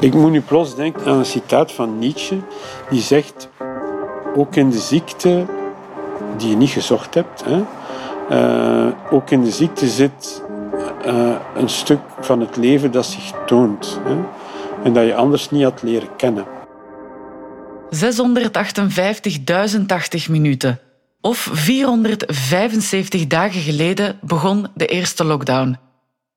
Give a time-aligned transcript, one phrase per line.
[0.00, 2.38] Ik moet nu plots denken aan een citaat van Nietzsche,
[2.90, 3.48] die zegt:
[4.36, 5.46] Ook in de ziekte
[6.36, 7.62] die je niet gezocht hebt, hè,
[8.30, 10.42] uh, ook in de ziekte zit
[11.06, 14.16] uh, een stuk van het leven dat zich toont hè,
[14.84, 16.44] en dat je anders niet had leren kennen.
[20.26, 20.80] 658.080 minuten.
[21.20, 25.76] Of 475 dagen geleden begon de eerste lockdown.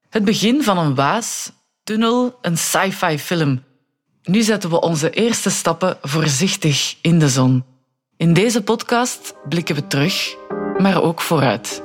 [0.09, 1.51] Het begin van een waas,
[1.91, 3.63] tunnel, een sci-fi film.
[4.23, 7.63] Nu zetten we onze eerste stappen voorzichtig in de zon.
[8.17, 10.35] In deze podcast blikken we terug,
[10.77, 11.83] maar ook vooruit.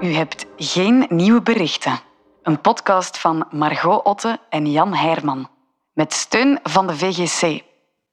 [0.00, 2.00] U hebt geen nieuwe berichten.
[2.42, 5.48] Een podcast van Margot Otte en Jan Heijman.
[5.92, 7.62] Met steun van de VGC.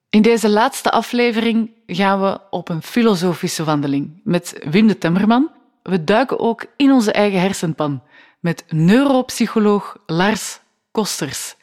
[0.09, 5.51] In deze laatste aflevering gaan we op een filosofische wandeling met Wim de Temmerman.
[5.85, 8.03] We duiken ook in onze eigen hersenpan
[8.39, 10.59] met neuropsycholoog Lars
[10.91, 11.55] Kosters.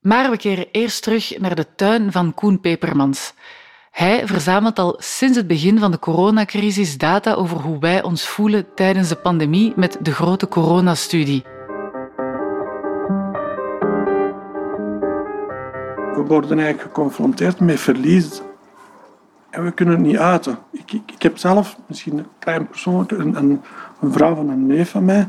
[0.00, 3.34] Maar we keren eerst terug naar de tuin van Koen Pepermans.
[3.90, 8.74] Hij verzamelt al sinds het begin van de coronacrisis data over hoe wij ons voelen
[8.74, 11.42] tijdens de pandemie met de grote coronastudie.
[16.14, 18.40] We worden eigenlijk geconfronteerd met verlies
[19.52, 20.58] en we kunnen het niet uiten.
[20.70, 23.62] Ik, ik, ik heb zelf, misschien een klein persoonlijk, een, een,
[24.12, 25.28] vrouw van een neef van mij,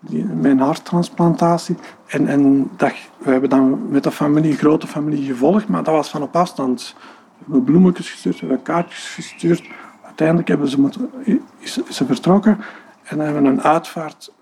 [0.00, 1.76] die, mijn harttransplantatie.
[2.06, 6.10] En, en dat, we hebben dan met de familie, grote familie gevolgd, maar dat was
[6.10, 6.94] van op afstand.
[7.38, 9.68] We hebben bloemetjes gestuurd, we hebben kaartjes gestuurd.
[10.04, 11.10] Uiteindelijk hebben ze moeten,
[11.58, 12.58] is, ze vertrokken
[13.02, 14.32] en hebben een uitvaart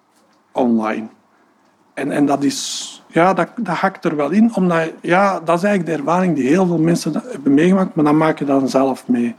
[0.53, 1.08] online.
[1.97, 4.55] En, en dat is ja, dat, dat hakt er wel in.
[4.55, 8.16] Omdat, ja, dat is eigenlijk de ervaring die heel veel mensen hebben meegemaakt, maar dan
[8.16, 9.34] maak je dan zelf mee.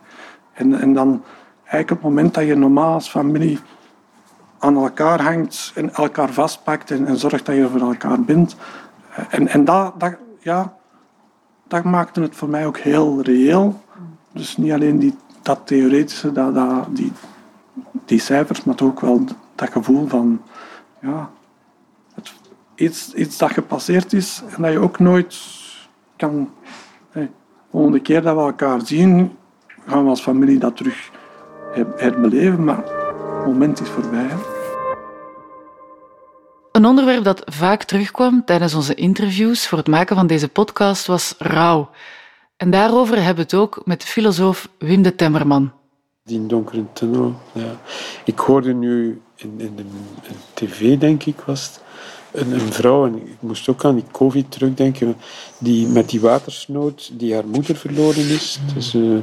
[0.54, 1.24] En, en dan
[1.62, 3.60] eigenlijk op het moment dat je normaal als familie
[4.60, 8.56] aan elkaar hangt en elkaar vastpakt en, zorgt dat je voor elkaar bent.
[9.16, 10.74] Eh, en, en dat, dat, ja,
[11.68, 13.82] dat maakte het voor mij ook heel reëel.
[14.32, 17.12] Dus niet alleen die, dat theoretische, dat, dat, die,
[18.06, 19.24] die cijfers, maar ook wel
[19.56, 20.42] dat gevoel van
[21.02, 21.30] ja,
[22.78, 25.38] iets, iets dat gepasseerd is en dat je ook nooit
[26.16, 26.50] kan.
[27.14, 27.28] de
[27.72, 29.38] volgende keer dat we elkaar zien,
[29.88, 31.10] gaan we als familie dat terug
[31.96, 34.30] herbeleven, maar het moment is voorbij.
[36.72, 41.36] Een onderwerp dat vaak terugkwam tijdens onze interviews voor het maken van deze podcast was
[41.38, 41.90] rouw.
[42.58, 45.72] En daarover hebben we het ook met filosoof Wim de Temmerman.
[46.24, 47.80] Die donkere tunnel, ja.
[48.26, 49.84] Ik hoorde nu in, in de
[50.22, 51.82] in tv, denk ik, was het,
[52.32, 55.16] een, een, vrouw, en ik moest ook aan die COVID terugdenken,
[55.58, 58.60] die met die watersnood, die haar moeder verloren is.
[58.74, 59.18] Dus, uh,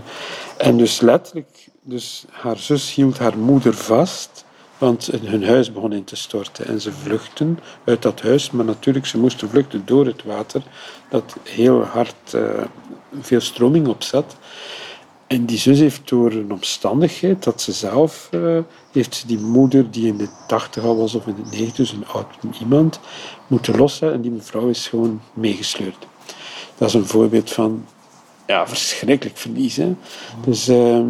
[0.57, 4.45] en dus letterlijk, dus haar zus hield haar moeder vast,
[4.79, 6.67] want hun huis begon in te storten.
[6.67, 10.63] En ze vluchten uit dat huis, maar natuurlijk, ze moesten vluchten door het water,
[11.11, 12.43] dat heel hard uh,
[13.21, 14.37] veel stroming op zat.
[15.35, 18.59] En die zus heeft door een omstandigheid dat ze zelf uh,
[18.93, 22.07] heeft die moeder die in de tachtig al was of in de negentig, dus een
[22.07, 22.27] oud
[22.61, 23.01] iemand,
[23.47, 26.07] moeten lossen en die mevrouw is gewoon meegesleurd.
[26.77, 27.85] Dat is een voorbeeld van
[28.47, 29.81] ja, verschrikkelijk verlies.
[30.45, 31.03] Dus uh,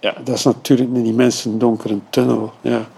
[0.00, 2.52] ja, dat is natuurlijk in die mensen donkere tunnel.
[2.60, 2.88] Ja.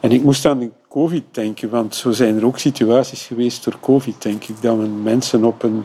[0.00, 4.22] En ik moest aan COVID denken, want zo zijn er ook situaties geweest door COVID,
[4.22, 5.84] denk ik, dat men mensen op een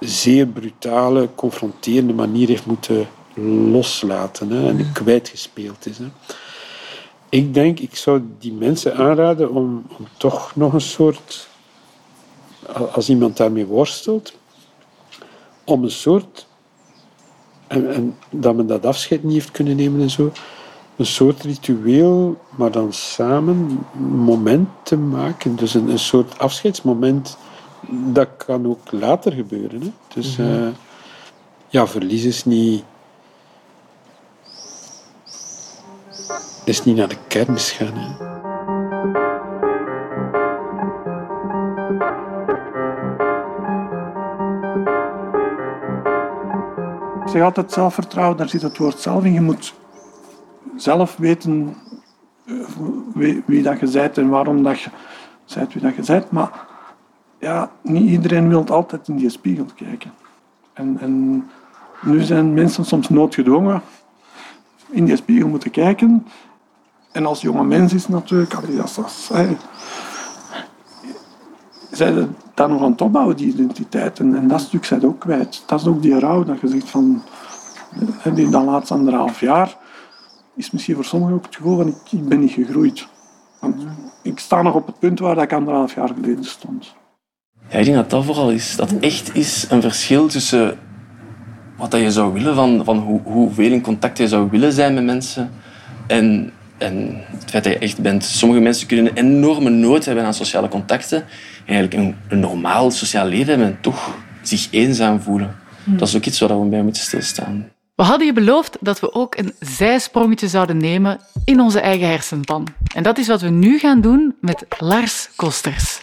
[0.00, 3.08] zeer brutale, confronterende manier heeft moeten
[3.70, 5.98] loslaten hè, en kwijtgespeeld is.
[5.98, 6.06] Hè.
[7.28, 11.48] Ik denk, ik zou die mensen aanraden om, om toch nog een soort,
[12.92, 14.38] als iemand daarmee worstelt,
[15.64, 16.46] om een soort,
[17.66, 20.32] en, en dat men dat afscheid niet heeft kunnen nemen en zo,
[20.98, 25.56] een soort ritueel, maar dan samen een moment te maken.
[25.56, 27.38] Dus een, een soort afscheidsmoment,
[27.88, 29.80] dat kan ook later gebeuren.
[29.80, 29.92] Hè?
[30.14, 30.66] Dus mm -hmm.
[30.66, 30.68] uh,
[31.68, 32.84] ja, verlies is niet.
[36.64, 37.94] is niet naar de kermis gaan.
[37.94, 38.26] Hè?
[47.24, 49.32] Ik zeg altijd zelfvertrouwen, daar zit het woord zelf in.
[49.32, 49.74] Je moet
[50.82, 51.74] zelf weten
[52.46, 52.54] eh,
[53.44, 54.90] wie, dat je bent en waarom dat je
[55.54, 56.30] bent wie dat je bent.
[56.30, 56.66] Maar
[57.38, 60.12] ja, niet iedereen wil altijd in die spiegel kijken.
[60.72, 61.46] En, en
[62.02, 63.82] nu zijn mensen soms noodgedwongen
[64.90, 66.26] in die spiegel moeten kijken.
[67.12, 69.30] En als jonge mens is natuurlijk, als, als,
[71.90, 74.18] zij dan nog aan het opbouwen, die identiteit.
[74.18, 75.62] En, dat stuk zij ook kwijt.
[75.66, 77.22] Dat is ook die rouw dat je zegt van,
[78.34, 79.76] die dan laatst anderhalf jaar
[80.58, 83.08] is misschien voor sommigen ook het gevoel van ik, ik ben niet gegroeid.
[83.60, 83.86] Want
[84.22, 86.94] ik sta nog op het punt waar ik anderhalf jaar geleden stond.
[87.68, 88.76] Ja, ik denk dat dat vooral is.
[88.76, 90.78] Dat echt is een verschil tussen
[91.76, 94.94] wat dat je zou willen, van, van hoe, hoeveel in contact je zou willen zijn
[94.94, 95.50] met mensen
[96.06, 98.24] en, en het feit dat je echt bent.
[98.24, 102.90] Sommige mensen kunnen een enorme nood hebben aan sociale contacten en eigenlijk een, een normaal
[102.90, 105.56] sociaal leven hebben en toch zich eenzaam voelen.
[105.84, 107.68] Dat is ook iets waar we bij moeten stilstaan.
[107.98, 112.66] We hadden je beloofd dat we ook een zijsprongetje zouden nemen in onze eigen hersenpan.
[112.94, 116.00] En dat is wat we nu gaan doen met Lars Kosters.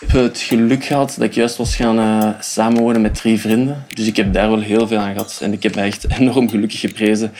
[0.00, 3.86] Ik heb het geluk gehad dat ik juist was gaan uh, samenwonen met drie vrienden.
[3.94, 5.38] Dus ik heb daar wel heel veel aan gehad.
[5.42, 7.32] En ik heb me echt enorm gelukkig geprezen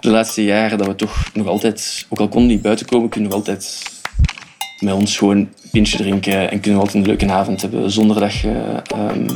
[0.00, 3.30] de laatste jaren dat we toch nog altijd, ook al konden niet buiten komen, kunnen
[3.30, 3.82] we nog altijd
[4.80, 8.34] met ons gewoon pintje drinken en kunnen we altijd een leuke avond hebben zonder dat
[8.34, 9.26] je, um,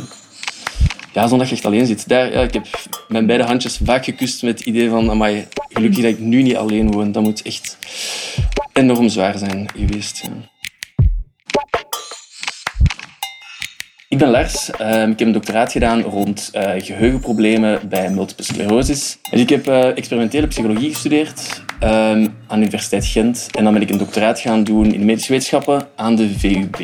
[1.13, 2.09] ja, je echt alleen zit.
[2.09, 2.67] Daar, ik heb
[3.09, 6.57] mijn beide handjes vaak gekust met het idee van amai, gelukkig dat ik nu niet
[6.57, 7.13] alleen woon.
[7.13, 7.79] Dat moet echt
[8.73, 10.21] enorm zwaar zijn geweest.
[10.23, 10.31] Ja.
[14.09, 14.71] Ik ben Lars.
[14.71, 19.19] Ehm, ik heb een doctoraat gedaan rond uh, geheugenproblemen bij multiple sclerosis.
[19.31, 23.49] Dus ik heb uh, experimentele psychologie gestudeerd aan de Universiteit Gent.
[23.51, 26.79] En dan ben ik een doctoraat gaan doen in medische wetenschappen aan de VUB.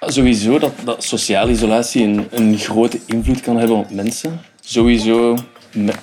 [0.00, 4.40] Sowieso dat, dat sociale isolatie een, een grote invloed kan hebben op mensen.
[4.60, 5.36] Sowieso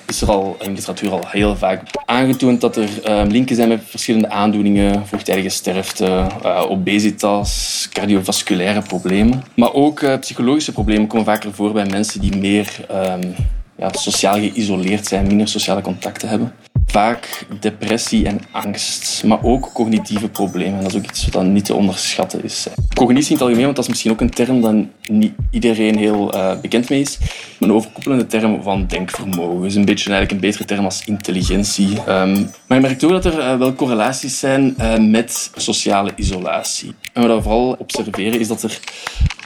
[0.06, 3.68] is er al in de literatuur al heel vaak aangetoond dat er uh, linken zijn
[3.68, 9.42] met verschillende aandoeningen, vroegtijdige sterfte, uh, obesitas, cardiovasculaire problemen.
[9.56, 13.34] Maar ook uh, psychologische problemen komen vaker voor bij mensen die meer um,
[13.76, 16.52] ja, sociaal geïsoleerd zijn, minder sociale contacten hebben
[16.86, 20.82] vaak depressie en angst, maar ook cognitieve problemen.
[20.82, 22.66] Dat is ook iets wat niet te onderschatten is.
[22.94, 24.74] Cognitie in het algemeen, want dat is misschien ook een term dat
[25.10, 27.18] niet iedereen heel uh, bekend mee is.
[27.60, 29.66] Een overkoepelende term van denkvermogen.
[29.66, 31.98] is een beetje eigenlijk een betere term als intelligentie.
[32.08, 36.94] Um, maar je merkt ook dat er uh, wel correlaties zijn uh, met sociale isolatie.
[37.12, 38.78] En wat we vooral observeren is dat er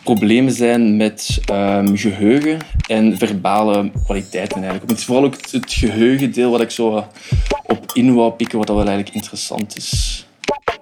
[0.05, 2.59] problemen zijn met um, geheugen
[2.89, 4.91] en verbale kwaliteiten eigenlijk.
[4.91, 7.09] Het is vooral ook het geheugendeel wat ik zo
[7.67, 10.27] op in wou pikken, wat wel eigenlijk interessant is.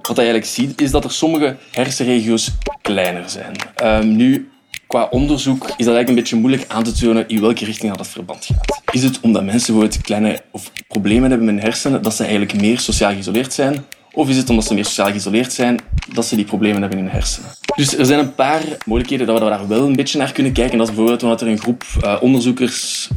[0.02, 2.50] Wat je eigenlijk ziet, is dat er sommige hersenregio's
[2.82, 3.56] kleiner zijn.
[3.84, 4.50] Um, nu,
[4.86, 7.98] qua onderzoek is dat eigenlijk een beetje moeilijk aan te tonen in welke richting dat,
[7.98, 8.94] dat verband gaat.
[8.94, 12.60] Is het omdat mensen bijvoorbeeld kleine of problemen hebben met hun hersenen, dat ze eigenlijk
[12.60, 13.84] meer sociaal geïsoleerd zijn?
[14.12, 15.78] Of is het omdat ze meer sociaal geïsoleerd zijn,
[16.12, 17.50] dat ze die problemen hebben in hun hersenen?
[17.74, 20.78] Dus er zijn een paar mogelijkheden dat we daar wel een beetje naar kunnen kijken.
[20.78, 23.08] Dat is bijvoorbeeld wanneer er een groep uh, onderzoekers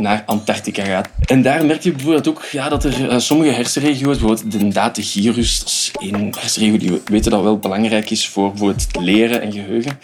[0.00, 1.08] naar Antarctica gaat.
[1.24, 5.58] En daar merk je bijvoorbeeld ook ja, dat er uh, sommige hersenregio's, bijvoorbeeld de datagyrus,
[5.58, 9.52] dat is één hersenregio die we weten dat wel belangrijk is voor bijvoorbeeld leren en
[9.52, 9.98] geheugen,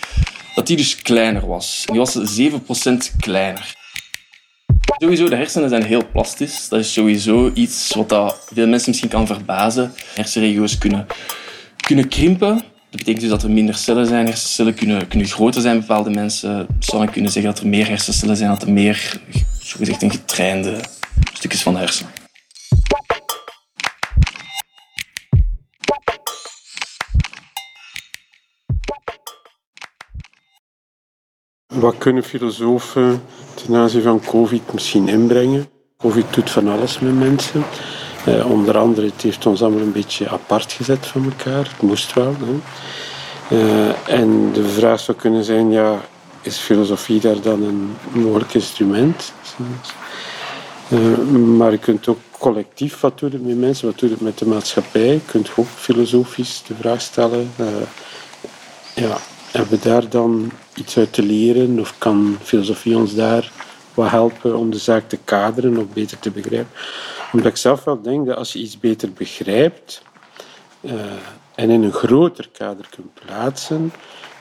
[0.55, 1.83] dat die dus kleiner was.
[1.87, 3.75] Die was 7% kleiner.
[4.99, 6.69] Sowieso, de hersenen zijn heel plastisch.
[6.69, 9.93] Dat is sowieso iets wat dat veel mensen misschien kan verbazen.
[10.15, 11.07] Hersenregio's kunnen,
[11.87, 12.63] kunnen krimpen.
[12.95, 14.27] Dat betekent dus dat er minder cellen zijn.
[14.27, 16.67] Hersencellen kunnen, kunnen groter zijn bepaalde mensen.
[16.79, 19.21] Sommigen kunnen zeggen dat er meer hersencellen zijn, dat er meer,
[19.61, 20.81] zogezegd, een getrainde
[21.33, 22.13] stukjes van de hersenen.
[31.67, 33.23] Wat kunnen filosofen
[33.55, 35.69] ten aanzien van COVID misschien inbrengen?
[35.97, 37.65] COVID doet van alles met mensen.
[38.25, 41.69] Eh, onder andere, het heeft ons allemaal een beetje apart gezet van elkaar.
[41.69, 42.35] Het moest wel.
[42.39, 42.61] Hè.
[43.57, 46.01] Uh, en de vraag zou kunnen zijn, ja,
[46.43, 49.33] is filosofie daar dan een mogelijk instrument?
[50.89, 55.13] Uh, maar je kunt ook collectief, wat het met mensen, wat het met de maatschappij?
[55.13, 57.51] Je kunt ook filosofisch de vraag stellen.
[58.95, 59.19] ja,
[59.51, 61.81] hebben we daar dan iets uit te leren?
[61.81, 63.53] Of kan filosofie ons daar
[63.95, 66.73] wat helpen om de zaak te kaderen of beter te begrijpen?
[67.35, 70.03] Omdat ik zelf wel denk dat als je iets beter begrijpt
[70.81, 70.93] uh,
[71.55, 73.93] en in een groter kader kunt plaatsen,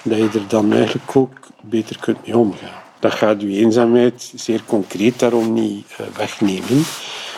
[0.03, 2.81] dat je er dan eigenlijk ook beter kunt mee omgaan.
[3.00, 6.83] Dat gaat je eenzaamheid zeer concreet daarom niet uh, wegnemen.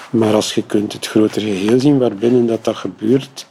[0.10, 3.48] Maar als je kunt het grotere geheel zien waarbinnen dat, dat gebeurt,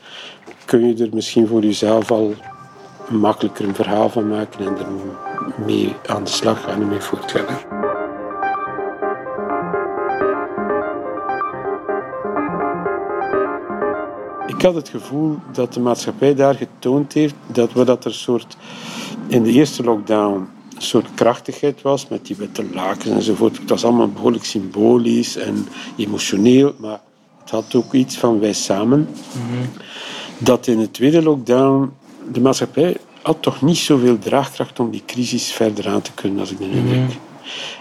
[0.64, 2.34] kun je er misschien voor jezelf al
[3.08, 4.87] makkelijker een verhaal van maken en er
[5.66, 7.84] mee aan de slag gaan en mee voortgaan.
[14.64, 18.56] Had het gevoel dat de maatschappij daar getoond heeft dat we dat er soort
[19.26, 23.59] in de eerste lockdown een soort krachtigheid was met die witte lakens enzovoort.
[23.59, 25.66] Het was allemaal behoorlijk symbolisch en
[25.97, 27.00] emotioneel, maar
[27.40, 28.99] het had ook iets van wij samen.
[28.99, 29.83] Mm
[30.38, 31.92] Dat in de tweede lockdown
[32.33, 36.50] de maatschappij had toch niet zoveel draagkracht om die crisis verder aan te kunnen, als
[36.50, 36.99] ik de indruk.
[36.99, 37.09] Mm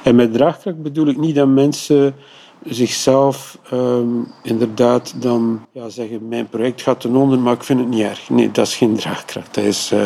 [0.04, 2.16] En met draagkracht bedoel ik niet dat mensen
[2.66, 7.90] zichzelf ehm, inderdaad dan ja, zeggen: Mijn project gaat ten onder, maar ik vind het
[7.90, 8.30] niet erg.
[8.30, 10.04] Nee, dat is geen draagkracht, dat is, uh,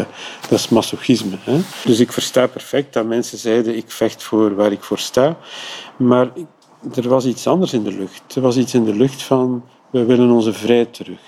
[0.49, 1.37] dat is masochisme.
[1.39, 1.59] Hè?
[1.85, 5.37] Dus ik versta perfect dat mensen zeiden: Ik vecht voor waar ik voor sta.
[5.97, 6.29] Maar
[6.95, 8.35] er was iets anders in de lucht.
[8.35, 11.19] Er was iets in de lucht van: We willen onze vrijheid terug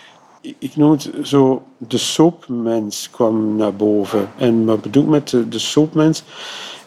[0.42, 4.30] ik noem het zo, de soapmens kwam naar boven.
[4.38, 6.24] En wat bedoel ik met de, de soapmens?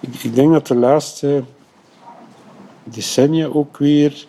[0.01, 1.45] Ik, ik, denk dat de laatste
[2.85, 4.27] decennia ook weer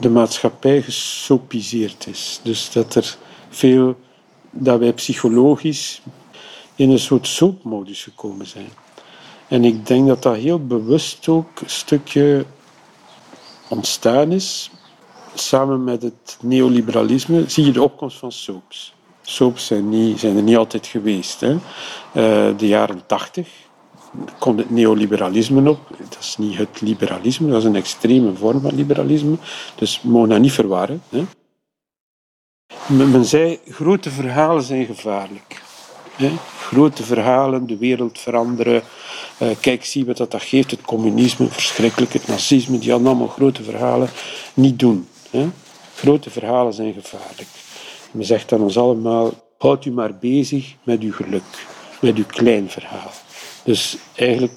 [0.00, 2.40] de maatschappij gesopiseerd is.
[2.42, 3.16] Dus dat er
[3.48, 3.96] veel,
[4.50, 6.02] dat wij psychologisch
[6.74, 8.68] in een soort soapmodus gekomen zijn.
[9.48, 12.44] En ik denk dat dat heel bewust ook een stukje
[13.68, 14.70] ontstaan is
[15.34, 18.94] samen met het neoliberalisme zie je de opkomst van soaps.
[19.22, 21.40] Soaps zijn, niet, zijn er niet altijd geweest.
[21.40, 21.52] Hè.
[21.52, 23.48] Uh, de jaren tachtig
[24.38, 25.78] komt het neoliberalisme op.
[25.98, 29.36] Dat is niet het liberalisme, dat is een extreme vorm van liberalisme.
[29.74, 31.02] Dus we mogen dat niet verwarren.
[31.08, 31.24] Hè.
[32.86, 35.62] Men zei, grote verhalen zijn gevaarlijk.
[36.16, 36.32] Hè.
[36.58, 38.82] Grote verhalen, de wereld veranderen.
[39.38, 40.70] Uh, kijk, zie wat dat geeft.
[40.70, 42.12] Het communisme, verschrikkelijk.
[42.12, 44.08] Het nazisme, die hadden allemaal grote verhalen.
[44.54, 45.08] Niet doen.
[45.94, 47.48] Grote verhalen zijn gevaarlijk.
[48.10, 51.66] Men zegt aan ons allemaal, houd u maar bezig met uw geluk,
[52.00, 53.12] met uw klein verhaal.
[53.64, 54.52] Dus eigenlijk,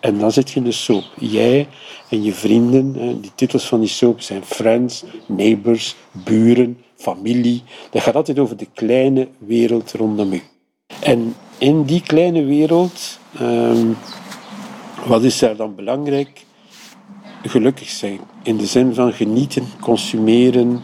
[0.00, 1.04] en dan zit je in de soap.
[1.18, 1.68] Jij
[2.08, 7.62] en je vrienden, die titels van die soap zijn friends, neighbors, buren, familie.
[7.90, 10.42] Dat gaat altijd over de kleine wereld rondom u.
[11.00, 13.86] En in die kleine wereld, ehm,
[15.06, 16.44] wat is daar dan belangrijk?
[17.48, 18.20] gelukkig zijn.
[18.42, 20.80] In de zin van genieten, consumeren,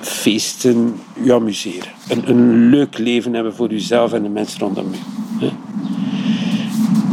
[0.00, 1.92] feesten, je amuseren.
[2.08, 5.13] Een, een leuk leven hebben voor jezelf en de mensen rondom je.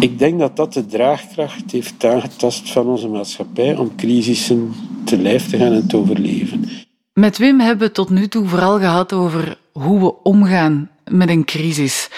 [0.01, 4.73] Ik denk dat dat de draagkracht heeft aangetast van onze maatschappij om crisissen
[5.05, 6.69] te lijf te gaan en te overleven.
[7.13, 11.29] Met Wim hebben we het tot nu toe vooral gehad over hoe we omgaan met
[11.29, 12.09] een crisis.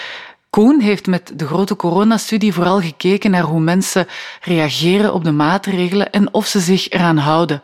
[0.50, 4.06] Koen heeft met de grote coronastudie vooral gekeken naar hoe mensen
[4.40, 7.62] reageren op de maatregelen en of ze zich eraan houden.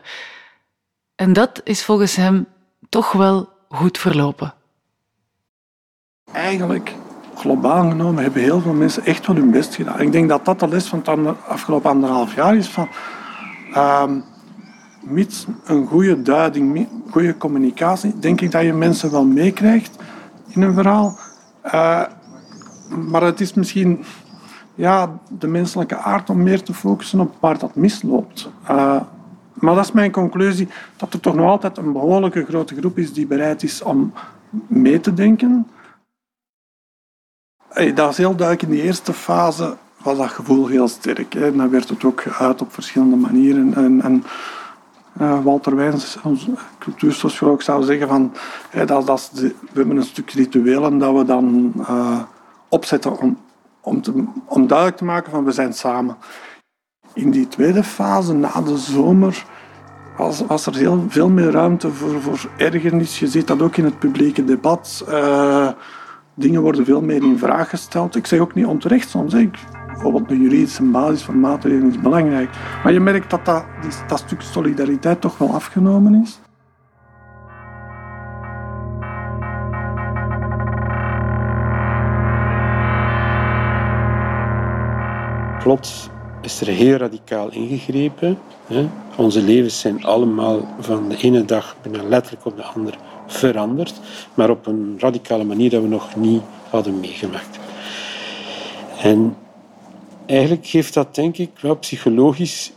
[1.15, 2.47] En dat is volgens hem
[2.89, 4.53] toch wel goed verlopen.
[6.31, 6.95] Eigenlijk,
[7.41, 10.01] globaal genomen, hebben heel veel mensen echt wel hun best gedaan.
[10.01, 12.69] Ik denk dat dat de les van het afgelopen anderhalf jaar is.
[12.69, 12.87] Van,
[13.73, 14.03] uh,
[15.01, 19.95] mits een goede duiding, goede communicatie, denk ik dat je mensen wel meekrijgt
[20.47, 21.17] in een verhaal.
[21.65, 22.01] Uh,
[23.09, 24.03] maar het is misschien
[24.75, 28.49] ja, de menselijke aard om meer te focussen op waar dat misloopt.
[28.63, 29.01] Uh,
[29.53, 30.67] maar dat is mijn conclusie,
[30.97, 34.13] dat er toch nog altijd een behoorlijke grote groep is die bereid is om
[34.67, 35.67] mee te denken.
[37.93, 38.61] Dat is heel duidelijk.
[38.61, 41.33] In de eerste fase was dat gevoel heel sterk.
[41.33, 41.55] Hè.
[41.55, 43.73] Dan werd het ook uit op verschillende manieren.
[43.73, 44.23] En, en
[45.21, 48.33] uh, Walter Wijns, onze cultuursocioloog, zou zeggen van...
[48.85, 51.73] Dat, dat we hebben een stuk rituelen dat we dan...
[51.77, 52.19] Uh,
[52.71, 53.37] opzetten om,
[53.81, 54.11] om, te,
[54.47, 56.17] duidelijk te maken van we zijn samen.
[57.13, 59.45] In die tweede fase, na de zomer,
[60.17, 63.19] was, was er heel veel meer ruimte voor, voor ergernis.
[63.19, 65.05] Je ziet dat ook in het publieke debat.
[65.09, 65.69] Uh,
[66.33, 68.15] dingen worden veel meer in vraag gesteld.
[68.15, 69.33] Ik zeg ook niet onterecht soms.
[69.33, 72.49] Ik, bijvoorbeeld de juridische basis van maatregelen is belangrijk.
[72.83, 73.65] Maar je merkt dat dat,
[74.07, 76.39] dat stuk solidariteit toch wel afgenomen is.
[85.63, 86.09] plots
[86.41, 88.37] is er heel radicaal ingegrepen.
[89.17, 93.99] Onze levens zijn allemaal van de ene dag bijna letterlijk op de andere veranderd,
[94.33, 97.59] maar op een radicale manier dat we nog niet hadden meegemaakt.
[99.01, 99.35] En
[100.25, 102.71] eigenlijk geeft dat, denk ik, wel psychologisch,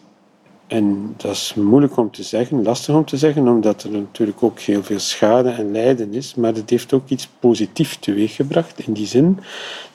[0.66, 4.60] en dat is moeilijk om te zeggen, lastig om te zeggen, omdat er natuurlijk ook
[4.60, 9.06] heel veel schade en lijden is, maar het heeft ook iets positiefs teweeggebracht, in die
[9.06, 9.38] zin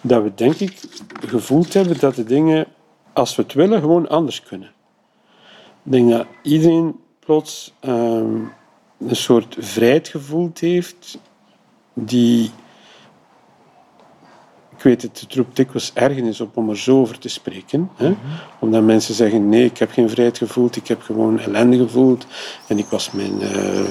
[0.02, 0.80] dat we, denk ik,
[1.26, 2.66] gevoeld hebben dat de dingen
[3.13, 4.72] als we het willen, gewoon anders kunnen.
[5.84, 8.42] Ik denk dat iedereen plots ehm,
[8.98, 11.20] een soort vrijheid gevoeld heeft
[11.94, 12.51] die
[14.80, 17.89] ik weet het, het roept dikwijls ergernis op om er zo over te spreken.
[17.96, 18.10] Hè?
[18.10, 18.20] Mhm.
[18.60, 22.25] Omdat mensen zeggen, nee, ik heb geen vrijheid gevoeld, ik heb gewoon ellende gevoeld.
[22.68, 23.82] En ik was mijn, uh,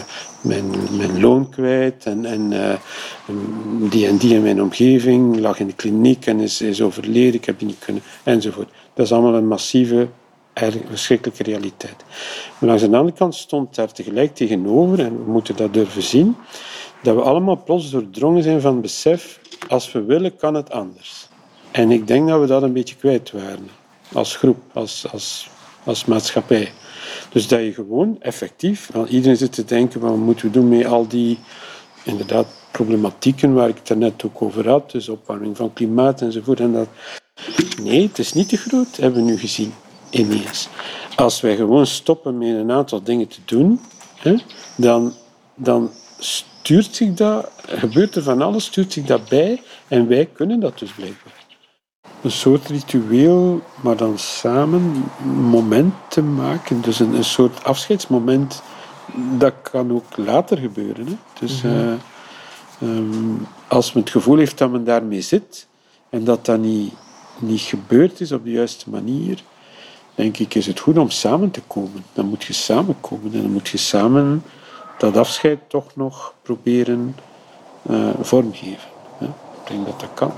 [0.41, 0.65] mijn,
[0.97, 2.05] mijn loon kwijt.
[2.05, 2.75] En, en uh,
[3.91, 7.45] die en die in mijn omgeving lag in de kliniek en is, is overleden, ik
[7.45, 8.69] heb niet kunnen, enzovoort.
[8.95, 10.09] Dat is allemaal een massieve,
[10.89, 12.05] verschrikkelijke realiteit.
[12.59, 16.37] Maar langs de andere kant stond daar tegelijk tegenover, en we moeten dat durven zien,
[17.03, 21.29] dat we allemaal plots doordrongen zijn van besef, als we willen, kan het anders.
[21.71, 23.69] En ik denk dat we dat een beetje kwijt waren.
[24.13, 25.49] Als groep, als, als
[25.89, 26.73] als maatschappij.
[27.33, 30.87] Dus dat je gewoon effectief, want iedereen zit te denken, wat moeten we doen met
[30.87, 31.39] al die
[32.05, 32.47] inderdaad
[32.79, 36.61] problematieken waar ik het net ook over had, dus opwarming van klimaat enzovoort.
[36.61, 36.89] En dat...
[37.83, 39.73] Nee, het is niet te groot, hebben we nu gezien,
[40.11, 40.69] ineens.
[41.17, 43.81] Als wij gewoon stoppen met een aantal dingen te doen,
[44.17, 44.35] hè,
[44.77, 45.13] dan,
[45.55, 50.61] dan stuurt zich dat, gebeurt er van alles, stuurt zich dat bij en wij kunnen
[50.61, 51.47] dat dus blijkbaar.
[52.23, 55.05] Een soort ritueel, maar dan samen
[55.51, 56.81] momenten maken.
[56.81, 58.63] Dus een, een soort afscheidsmoment,
[59.39, 61.07] dat kan ook later gebeuren.
[61.07, 61.17] Hè.
[61.41, 61.89] Dus mm -hmm.
[61.89, 61.95] uh,
[62.83, 65.67] um, als men het gevoel heeft dat men daarmee zit
[66.11, 66.93] en dat dat niet,
[67.39, 69.43] niet gebeurd is op de juiste manier,
[70.15, 72.05] denk ik, is het goed om samen te komen.
[72.13, 74.43] Dan moet je samenkomen en dan moet je samen
[74.99, 77.17] dat afscheid toch nog proberen
[77.91, 78.89] uh, vormgeven.
[79.19, 79.27] Hè.
[79.27, 80.33] Ik denk dat dat kan.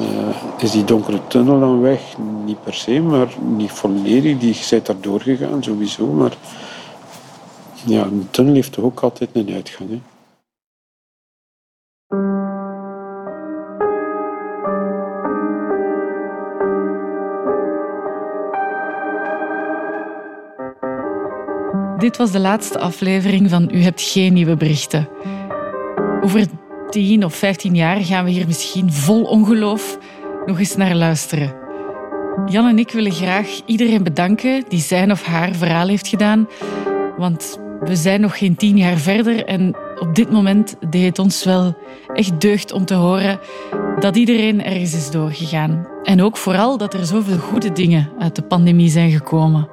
[0.00, 2.00] Uh, is die donkere tunnel dan weg?
[2.44, 4.38] Niet per se, maar niet volledig.
[4.38, 6.06] Die bent daar doorgegaan, sowieso.
[6.06, 6.32] Maar
[7.84, 9.90] ja, een tunnel heeft toch ook altijd een uitgang.
[9.90, 10.00] Hè?
[22.02, 25.08] Dit was de laatste aflevering van U hebt geen nieuwe berichten.
[26.20, 26.46] Over
[26.90, 29.98] 10 of 15 jaar gaan we hier misschien vol ongeloof
[30.46, 31.54] nog eens naar luisteren.
[32.46, 36.48] Jan en ik willen graag iedereen bedanken die zijn of haar verhaal heeft gedaan.
[37.16, 41.44] Want we zijn nog geen tien jaar verder en op dit moment deed het ons
[41.44, 41.76] wel
[42.14, 43.40] echt deugd om te horen
[44.00, 45.86] dat iedereen ergens is doorgegaan.
[46.02, 49.71] En ook vooral dat er zoveel goede dingen uit de pandemie zijn gekomen.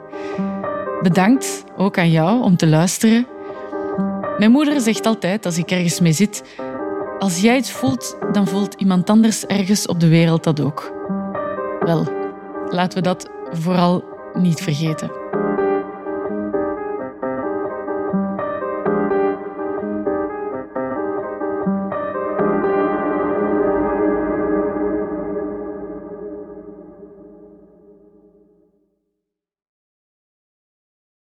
[1.02, 3.28] Bedankt ook aan jou om te luisteren.
[4.38, 6.44] Mijn moeder zegt altijd als ik ergens mee zit:
[7.20, 10.94] als jij het voelt, dan voelt iemand anders ergens op de wereld dat ook.
[11.80, 12.08] Wel,
[12.70, 14.04] laten we dat vooral
[14.34, 15.19] niet vergeten.